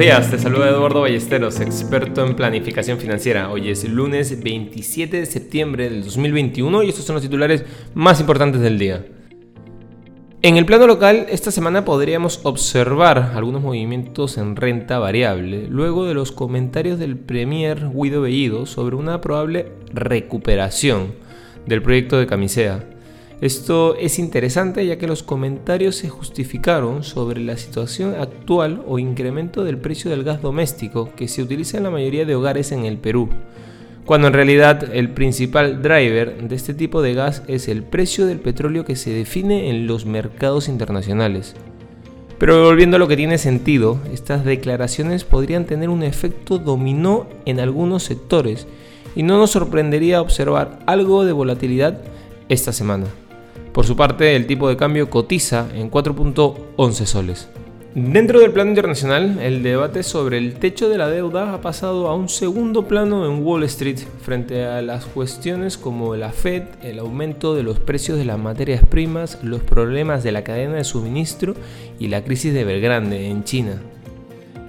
[0.00, 3.50] días, te saluda Eduardo Ballesteros, experto en planificación financiera.
[3.50, 8.62] Hoy es lunes 27 de septiembre del 2021 y estos son los titulares más importantes
[8.62, 9.04] del día.
[10.40, 16.14] En el plano local, esta semana podríamos observar algunos movimientos en renta variable, luego de
[16.14, 21.12] los comentarios del Premier Guido Bellido sobre una probable recuperación
[21.66, 22.99] del proyecto de Camisea.
[23.40, 29.64] Esto es interesante ya que los comentarios se justificaron sobre la situación actual o incremento
[29.64, 32.98] del precio del gas doméstico que se utiliza en la mayoría de hogares en el
[32.98, 33.30] Perú,
[34.04, 38.40] cuando en realidad el principal driver de este tipo de gas es el precio del
[38.40, 41.54] petróleo que se define en los mercados internacionales.
[42.36, 47.58] Pero volviendo a lo que tiene sentido, estas declaraciones podrían tener un efecto dominó en
[47.58, 48.66] algunos sectores
[49.16, 52.02] y no nos sorprendería observar algo de volatilidad
[52.50, 53.06] esta semana.
[53.72, 57.48] Por su parte, el tipo de cambio cotiza en 4.11 soles.
[57.94, 62.14] Dentro del plano internacional, el debate sobre el techo de la deuda ha pasado a
[62.14, 67.56] un segundo plano en Wall Street frente a las cuestiones como la Fed, el aumento
[67.56, 71.54] de los precios de las materias primas, los problemas de la cadena de suministro
[71.98, 73.82] y la crisis de Belgrande en China.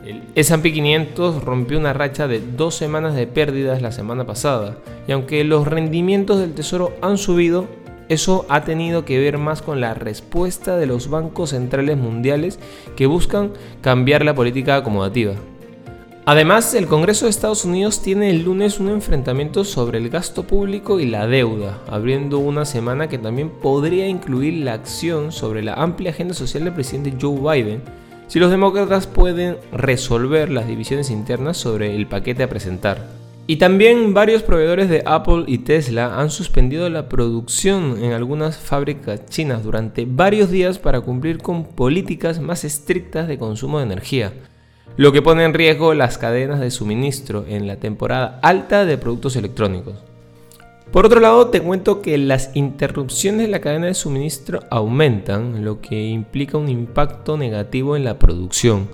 [0.03, 4.77] El S&P 500 rompió una racha de dos semanas de pérdidas la semana pasada
[5.07, 7.67] y aunque los rendimientos del tesoro han subido,
[8.09, 12.59] eso ha tenido que ver más con la respuesta de los bancos centrales mundiales
[12.95, 15.33] que buscan cambiar la política acomodativa.
[16.25, 20.99] Además, el Congreso de Estados Unidos tiene el lunes un enfrentamiento sobre el gasto público
[20.99, 26.11] y la deuda, abriendo una semana que también podría incluir la acción sobre la amplia
[26.11, 27.81] agenda social del presidente Joe Biden,
[28.27, 33.20] si los demócratas pueden resolver las divisiones internas sobre el paquete a presentar.
[33.51, 39.25] Y también varios proveedores de Apple y Tesla han suspendido la producción en algunas fábricas
[39.25, 44.31] chinas durante varios días para cumplir con políticas más estrictas de consumo de energía,
[44.95, 49.35] lo que pone en riesgo las cadenas de suministro en la temporada alta de productos
[49.35, 49.95] electrónicos.
[50.93, 55.81] Por otro lado, te cuento que las interrupciones de la cadena de suministro aumentan, lo
[55.81, 58.87] que implica un impacto negativo en la producción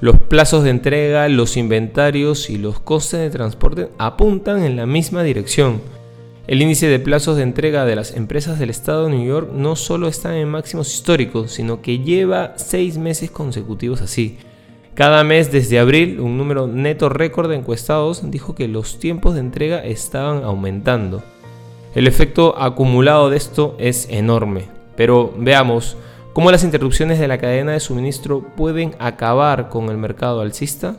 [0.00, 5.22] los plazos de entrega, los inventarios y los costes de transporte apuntan en la misma
[5.22, 5.80] dirección.
[6.46, 9.76] El índice de plazos de entrega de las empresas del estado de New York no
[9.76, 14.38] solo está en máximos históricos, sino que lleva seis meses consecutivos así.
[14.94, 19.40] Cada mes desde abril, un número neto récord de encuestados dijo que los tiempos de
[19.40, 21.22] entrega estaban aumentando.
[21.94, 24.64] El efecto acumulado de esto es enorme,
[24.96, 25.96] pero veamos,
[26.32, 30.96] ¿Cómo las interrupciones de la cadena de suministro pueden acabar con el mercado alcista?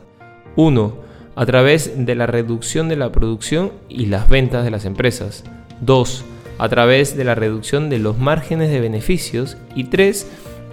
[0.56, 0.92] 1.
[1.34, 5.44] A través de la reducción de la producción y las ventas de las empresas.
[5.80, 6.24] 2.
[6.58, 9.56] A través de la reducción de los márgenes de beneficios.
[9.74, 10.26] Y 3.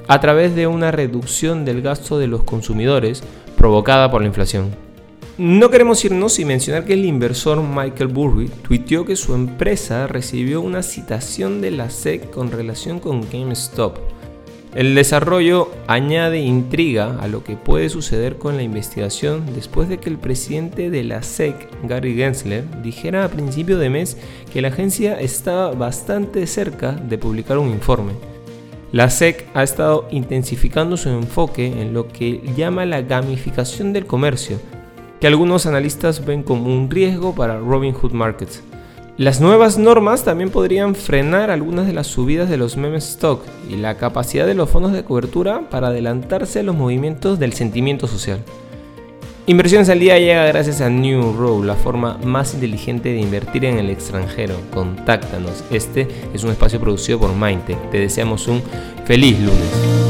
[0.07, 3.23] A través de una reducción del gasto de los consumidores
[3.55, 4.71] provocada por la inflación.
[5.37, 10.61] No queremos irnos sin mencionar que el inversor Michael Burry tuiteó que su empresa recibió
[10.61, 14.16] una citación de la SEC con relación con GameStop
[14.77, 20.07] el desarrollo añade intriga a lo que puede suceder con la investigación después de que
[20.07, 24.17] el presidente de la SEC, Gary Gensler, dijera a principio de mes
[24.53, 28.11] que la agencia estaba bastante cerca de publicar un informe.
[28.91, 34.59] La SEC ha estado intensificando su enfoque en lo que llama la gamificación del comercio,
[35.19, 38.61] que algunos analistas ven como un riesgo para Robinhood Markets.
[39.17, 43.75] Las nuevas normas también podrían frenar algunas de las subidas de los meme stock y
[43.75, 48.37] la capacidad de los fondos de cobertura para adelantarse a los movimientos del sentimiento social.
[49.47, 53.79] Inversiones al día llega gracias a New Row, la forma más inteligente de invertir en
[53.79, 54.53] el extranjero.
[54.71, 55.63] Contáctanos.
[55.71, 57.89] Este es un espacio producido por Mindtech.
[57.89, 58.61] Te deseamos un
[59.05, 60.06] feliz lunes.